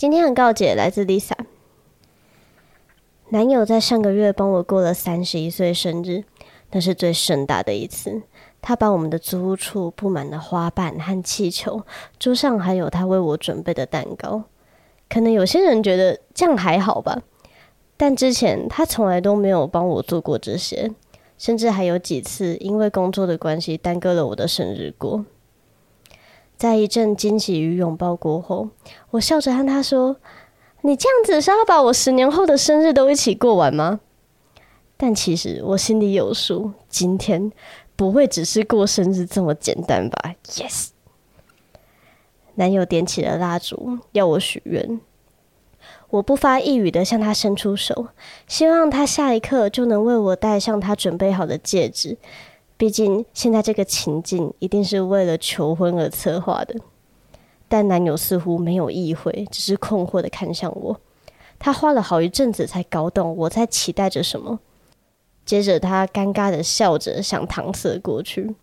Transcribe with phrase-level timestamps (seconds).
[0.00, 1.34] 今天很告解，来自 Lisa。
[3.28, 6.24] 男友在上个月帮我过了三十一岁生日，
[6.70, 8.22] 那是最盛大的一次。
[8.62, 11.82] 他把我们的租屋处布满了花瓣和气球，
[12.18, 14.44] 桌上还有他为我准备的蛋糕。
[15.10, 17.20] 可能有些人觉得这样还好吧，
[17.98, 20.90] 但之前他从来都没有帮我做过这些，
[21.36, 25.26] 甚至还有几次因为工作的关系耽搁了我的生日过。
[26.60, 28.68] 在一阵惊喜与拥抱过后，
[29.12, 30.16] 我笑着和他说
[30.84, 34.00] ：“你这样子是要把我十年后的生日都一起过完吗？”
[34.98, 37.50] 但其实我心里有数，今天
[37.96, 40.88] 不会只是过生日这么简单吧？Yes。
[42.56, 45.00] 男友点起了蜡烛，要我许愿。
[46.10, 48.08] 我不发一语的向他伸出手，
[48.46, 52.18] 希望他下一刻就能为我戴上他准备好的戒指。
[52.80, 56.76] 毕竟现在这个情境一定是为了求婚而策划的，
[57.68, 60.98] 但男友似乎没有意会，只是困惑的看向我。
[61.58, 64.60] 他花了好一阵子才搞懂我在期待着什么，
[65.44, 68.54] 接着他尴尬的笑着，想搪塞过去。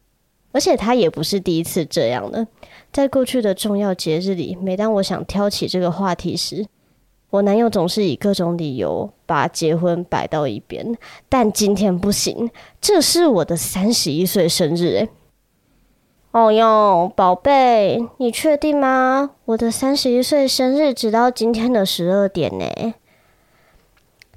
[0.52, 2.48] 而且他也不是第一次这样了，
[2.92, 6.66] 在过去的重要节日里，每当我想挑起这个话题时，
[7.30, 10.98] 我男友总是以各种理由把结婚摆到一边，
[11.28, 15.10] 但今天不行，这是我的三十一岁生日诶。
[16.32, 19.32] 哦哟，宝贝，你确定吗？
[19.46, 22.94] 我的三十一岁生日直到今天的十二点呢。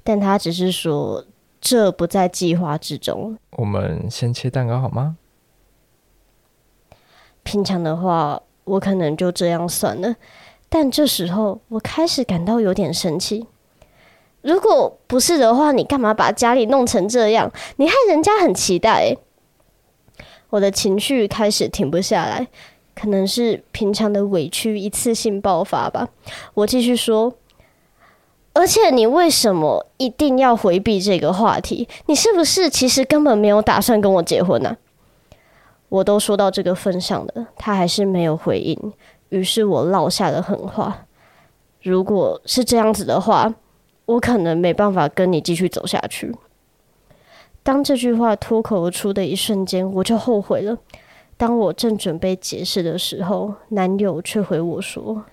[0.03, 1.25] 但他只是说
[1.59, 3.37] 这不在计划之中。
[3.51, 5.15] 我们先切蛋糕好吗？
[7.43, 10.15] 平常的话，我可能就这样算了。
[10.73, 13.45] 但这时候，我开始感到有点生气。
[14.41, 17.51] 如果不是的话，你干嘛把家里弄成这样？
[17.75, 19.17] 你害人家很期待。
[20.51, 22.47] 我的情绪开始停不下来，
[22.95, 26.07] 可能是平常的委屈一次性爆发吧。
[26.53, 27.33] 我继续说，
[28.53, 31.89] 而且你为什么一定要回避这个话题？
[32.05, 34.77] 你是不是其实根本没有打算跟我结婚呢？
[35.89, 38.93] 我都说到这个份上了，他还是没有回应。
[39.31, 41.05] 于是我落下了狠话
[41.81, 43.53] ：“如果是这样子的话，
[44.05, 46.35] 我可能没办法跟你继续走下去。”
[47.63, 50.77] 当这句话脱口而出的一瞬间，我就后悔了。
[51.37, 55.23] 当我正准备解释的时候，男友却回我说：“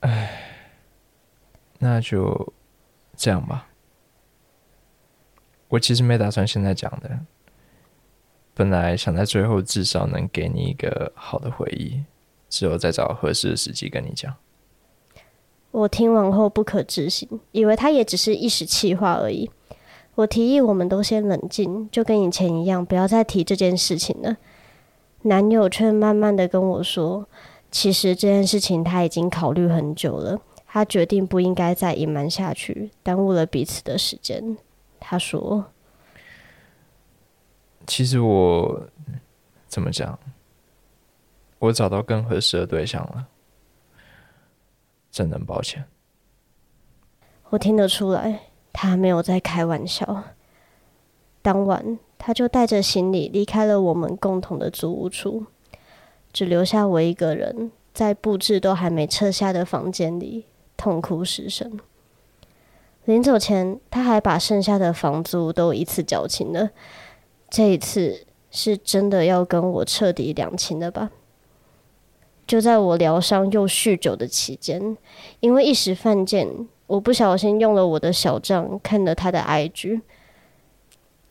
[0.00, 0.42] 哎，
[1.78, 2.52] 那就
[3.16, 3.68] 这样吧。
[5.68, 7.18] 我其实没打算现在讲的，
[8.52, 12.04] 本来想在最后至少能给你一个好的回忆。”
[12.54, 14.32] 之后再找合适的时机跟你讲。
[15.72, 19.50] 我听完后不可置信，以为他也只是一时气话而已。
[20.14, 24.36] 我提议我们都先冷静，就跟以前一样，不要再提这件事情了。
[25.22, 27.26] 男友却慢慢的跟我说，
[27.72, 34.56] 其实这件事情他已经考虑很久了，他决定不应该再隐瞒下去，耽误了彼此的时间。
[35.00, 35.64] 他说
[37.84, 38.86] ：“其实我
[39.66, 40.16] 怎么讲？”
[41.64, 43.26] 我找到更合适的对象了，
[45.10, 45.84] 真的很抱歉。
[47.48, 48.40] 我听得出来，
[48.72, 50.24] 他没有在开玩笑。
[51.40, 55.46] 当晚，他就带着行李离开了我们共同的租屋处，
[56.32, 61.80] 只留下我一个人在布置都还没撤下的房间里痛哭失声。
[63.04, 66.70] 临走前，他还把剩下的房租都一次缴清了。
[67.48, 71.10] 这一次是真的要跟我彻底两清了吧？
[72.46, 74.96] 就在我疗伤又酗酒的期间，
[75.40, 76.46] 因为一时犯贱，
[76.86, 80.02] 我不小心用了我的小账看了他的 IG，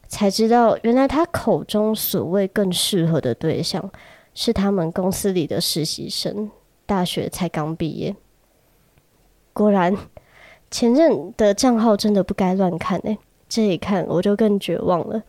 [0.07, 3.91] 才知道原来他口中所谓更适合的对象
[4.33, 6.49] 是他们公司里的实习生，
[6.87, 8.15] 大学才刚毕业。
[9.53, 9.95] 果然，
[10.71, 15.21] 前任的账号真的不该乱看诶，这一看我就更绝望了。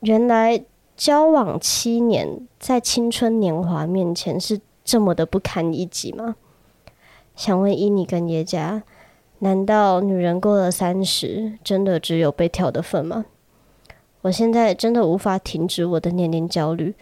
[0.00, 0.62] 原来。
[0.98, 6.34] 交往七年，在青春年华面前是这么的不堪一击吗？
[7.36, 8.82] 想问伊妮跟耶加，
[9.38, 13.26] 难道女人过了三十，真的只有被挑的份吗？
[14.22, 16.92] 我现在真的无法停止我的年龄焦虑，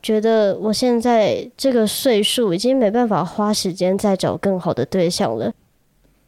[0.00, 5.52] 觉得我现在这个岁数已经没办法花时间再找更好的对象了，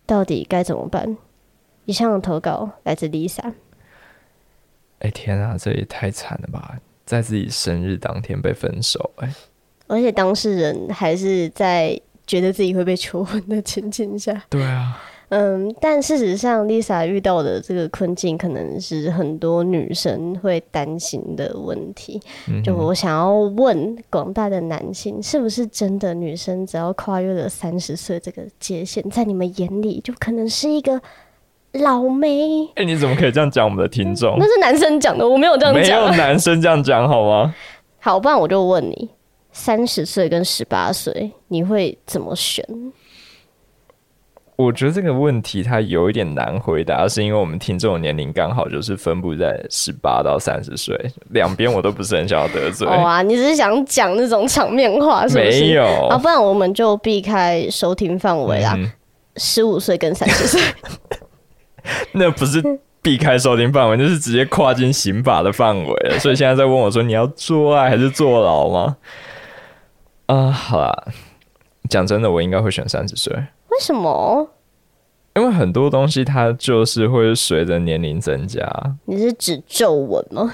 [0.05, 1.17] 到底该怎么办？
[1.85, 3.55] 以上的投稿来自 Lisa。
[4.99, 6.81] 哎天啊，这也太惨了吧！
[7.12, 9.35] 在自己生日当天被分手，欸，哎，
[9.87, 14.43] 而且当事人还是在觉得自己会被求婚的情境下。
[14.49, 14.99] 对啊，
[15.29, 22.19] 嗯，但事实上，Lisa 遇到的这个困境，可能是很多女生会担心的问题。
[22.49, 30.99] 嗯、就我想要问广大的男性，是不是真的女生只要跨越了三十岁这个界限，在你们眼里就可能是一个
[31.73, 32.65] 老妹？
[32.75, 34.37] 哎、欸，你怎么可以这样讲我们的听众？
[34.39, 35.83] 那是男生讲的，我没有这样讲。
[35.83, 37.55] 没有男生这样讲好吗？
[37.99, 39.09] 好，不然我就问你。
[39.55, 42.65] 三十岁跟十八岁，你会怎么选？
[44.57, 50.97] 我觉得这个问题它有一点难回答，是因为我们听众的年龄刚好就是分布在十八到三十岁，
[51.31, 52.87] 两边我都不是很想要得罪。
[52.87, 55.61] 哇、哦，你只是想讲那种场面话是不是？
[55.61, 58.79] 没有啊，不然我们就避开收听范围啦。
[59.37, 60.61] 十五岁跟三十岁，
[62.14, 62.62] 那不是
[63.00, 66.19] 避开收听范围，就是直接跨进刑法的范围了。
[66.20, 68.97] 所以现在在问我说，你要做爱还是坐牢吗？
[70.26, 70.93] 啊，好啦，
[71.88, 73.35] 讲真的，我应该会选三十岁。
[73.35, 74.49] 为什么？
[75.35, 78.70] 因为很多东西它就是会随着年龄增加。
[79.06, 80.53] 你是指皱纹吗？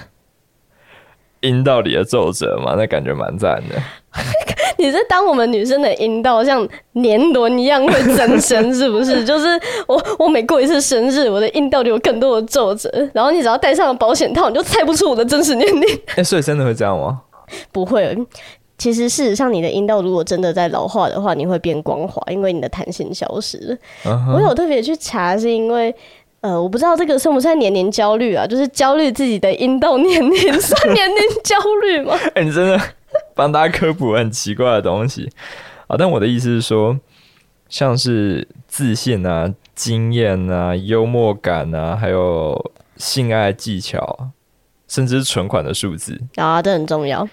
[1.41, 2.75] 阴道里的皱褶吗？
[2.77, 3.77] 那感觉蛮赞的。
[4.81, 9.23] 你是当我们女生的阴道像年轮一样会增生，是不是？
[9.27, 15.83] 就是我我每过一次生日，我的阴道就有更多的皱褶，然后你只要戴上了保险套，你就猜不出我的真实年龄。
[16.11, 17.21] 哎、欸，所以真的会这样吗？
[17.73, 18.17] 不会。
[18.79, 23.77] 其实，事实上，你的阴道如果真的在老化的话，你会变光滑，因为你的弹性消失了。
[24.05, 24.35] Uh huh.
[24.37, 25.93] 我有特别去查，是因为，
[26.43, 28.47] 呃，我不知道这个算不算年龄焦虑啊？
[28.47, 30.31] 就是焦虑自己的阴道年龄，
[30.63, 32.15] 算年龄焦虑吗？
[32.37, 32.81] 哎、欸，你真的
[33.39, 35.31] 帮大家科普很奇怪的东西
[35.87, 35.95] 啊！
[35.97, 36.99] 但我的意思是说，
[37.69, 44.31] 像是自信啊、经验啊、幽默感啊，还有性爱技巧，
[44.89, 47.29] 甚至是存款的数字啊，这很重要。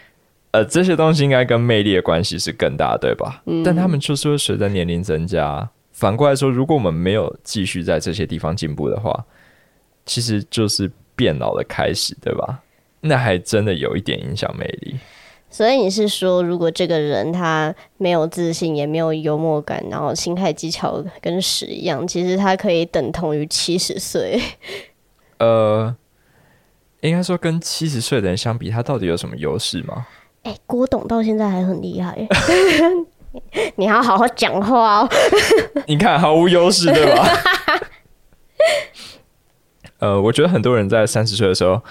[0.52, 3.42] 呃，这些东西应该跟魅力的关系是更大，对吧？
[3.48, 5.68] 嗯，但他们就是会随着年龄增加。
[5.92, 9.26] 反过来说，如果我们没有继续在这些地方进步的话，
[10.06, 12.60] 其实就是变老的开始，对吧？
[13.02, 14.95] 那还真的有一点影响魅力。
[15.56, 24.38] 所以你是说，如果这个人他没有自信，也没有幽默感，然后心态技巧跟屎一样，其实他可以等同于七十岁？
[25.38, 25.96] 呃，
[27.00, 30.06] 应该说跟七十岁的人相比，他到底有什么优势吗？
[30.44, 32.28] 哎、欸，郭董到现在还很厉害，
[33.78, 35.10] 你要好好讲话哦。
[35.88, 37.26] 你看毫无优势，对吧？
[40.00, 41.82] 呃，我觉得很多人在三十岁的时候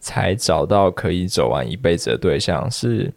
[0.00, 3.12] 才找到可以走完一辈子的对象，是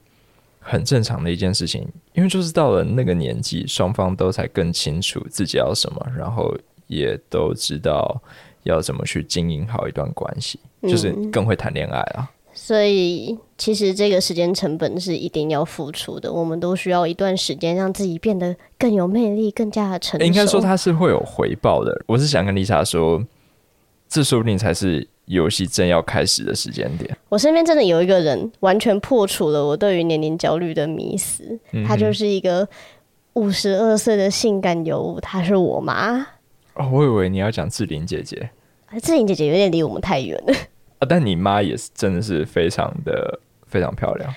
[0.59, 1.87] 很正常的一件事情。
[2.13, 6.53] 因为就是到了那个年纪，双方都才更清楚自己要什么，然后
[6.87, 8.21] 也都知道
[8.63, 12.29] 要怎么去经营好一段关系，就是更会谈恋爱了。
[12.53, 16.31] 所以，其实这个时间成本是一定要付出的。
[16.31, 20.25] 我们都需要一段时间，让自己变得更有魅力，更加的成熟。
[20.25, 22.03] 应该说，它是会有回报的。
[22.05, 23.23] 我是想跟丽莎说，
[24.09, 27.17] 这说不定才是游戏正要开始的时间点。
[27.29, 31.57] 我身边真的有一个人，完全破除了我对于年龄焦虑的迷思。
[31.71, 32.67] 嗯、哼他就是一个
[33.33, 36.27] 五十二岁的性感尤物，她是我妈。
[36.73, 38.49] 哦，我以为你要讲志玲姐姐。
[39.01, 40.53] 志玲姐姐有点离我们太远了。
[40.99, 41.07] 啊！
[41.07, 44.33] 但你妈也是真的是非常的非常漂亮。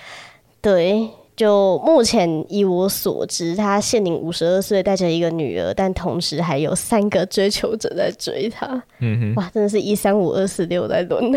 [0.63, 8.67] 对，就目前以我所知，他现年五十二岁，带着一个女儿，但同时还有三个追求者在追他。
[9.01, 11.33] 嗯哼，哇，真的是一三五二四六在轮。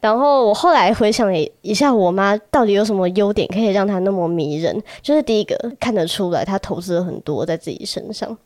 [0.00, 4.82] 然后我后来回想了一下，我妈到底有什么优点可以让她那么迷人？
[5.00, 8.36] 就是第一个看得出来，她投资了很多在自己身上，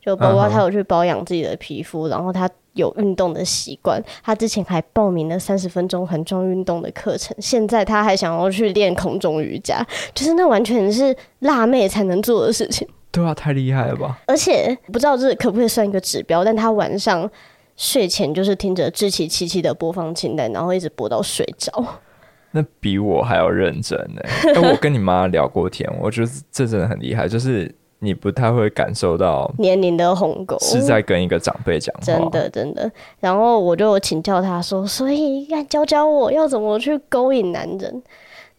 [0.00, 2.48] 就包括他有去保养自己的皮肤，然后他。
[2.74, 9.84] 有运动的习惯，他之前还报名了三十分钟横撞运动的课程，现在他还想要去练空中瑜伽，
[10.14, 12.86] 就是那完全是辣妹才能做的事情。
[13.10, 14.20] 对啊，太厉害了吧！
[14.24, 17.28] 而且不知道这可不可以算一个指标，但他晚上
[17.76, 21.84] 睡前就是听着志祺七七的播放清单，然后一直播到睡着。
[22.52, 24.22] 那比我还要认真呢。
[24.62, 27.74] 我跟你妈聊过天，我觉得这真的很厉害，就是。
[28.00, 32.90] 你不太会感受到年龄的鸿沟，是在跟一个长辈讲话，真的真的。
[33.20, 38.02] 然后我就请教他说，所以该教教我要怎么去勾引男人。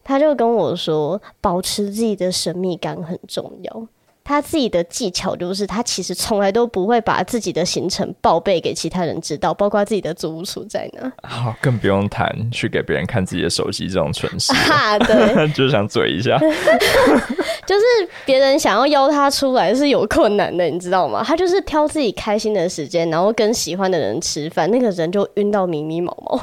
[0.04, 3.86] 他就跟我说，保持自己的神秘感很重要。
[4.24, 11.12] 他自己的技巧就是，他其实从来都不会把自己的行程报备给其他人知道，包括自己的租屋处在哪。
[11.28, 14.52] 好，更不用谈去给别人看自己的手机这种蠢事。
[14.70, 16.38] 啊，对， 就想嘴一下。
[17.66, 17.84] 就是
[18.24, 21.22] 别人想要邀他出来是有困难的，你知道吗？
[21.26, 26.40] 他就是挑自己开心的时间，然后跟喜欢的人吃饭，那个人就晕到迷迷毛毛。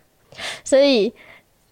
[0.62, 1.12] 所以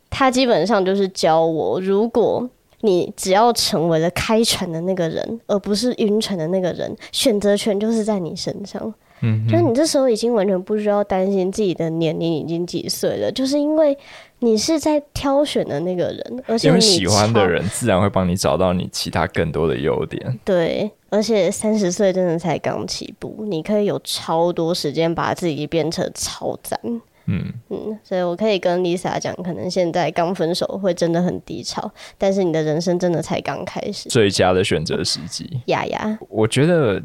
[0.08, 2.48] 他基本上就是教我，如果。
[2.82, 8.92] 你只要成为了开船的那个人，而不是晕船的那个人，选择权就是在你身上。
[9.24, 13.96] 嗯，就是你这时候已经完全不需要担心自己的年龄已经几岁了，就是因为
[14.40, 20.40] 你是在挑选的那个人，而且你喜欢的人自然会帮你找到你其他更多的优点。
[20.44, 26.76] 对，而且三十岁真的才刚起步，你可以有超多时间把自己变成超赞。
[27.26, 35.60] 嗯嗯，所以我可以跟 Lisa 讲，可能现在刚分手会真的很低潮，但是你的人生真的才刚开始，最佳的选择时机。
[35.66, 37.02] 呀呀，我觉得。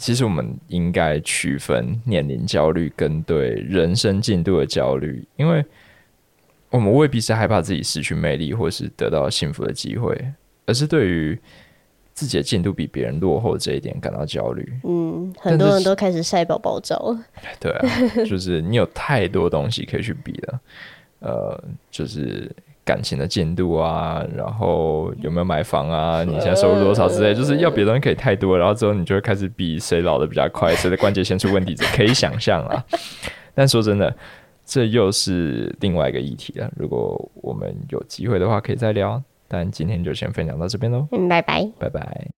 [0.00, 5.64] 其实我们应该区分年龄焦虑跟对人生进度的焦虑，因为
[6.70, 10.16] 我们未必是害怕自己失去魅力或是得到幸福的机会，
[10.66, 11.36] 而是对于
[12.18, 14.72] 自己的进度比别人落后这一点感到焦虑。
[14.82, 17.16] 嗯，很多人都开始晒宝宝照。
[17.60, 17.88] 对啊，
[18.26, 20.60] 就是你有太多东西可以去比了，
[21.20, 22.50] 呃，就是。
[22.88, 26.24] 感情的进度啊，然后有没有买房啊？
[26.24, 32.82] 你现在收入多少之类，就是要别的东西可以太多，然后之后你就会开始比谁老的比较快，谁的关节先出问题，可以想象啊。
[33.54, 34.16] 但说真的，
[34.64, 36.72] 这又是另外一个议题了。
[36.78, 39.22] 如果我们有机会的话，可以再聊。
[39.48, 41.08] 但今天就先分享到这边喽。
[41.12, 42.37] 嗯，拜拜，拜拜。